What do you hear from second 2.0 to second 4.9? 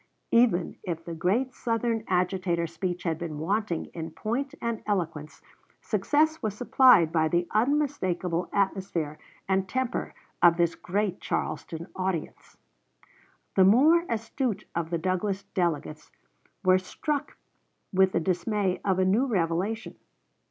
agitator's speech had been wanting in point and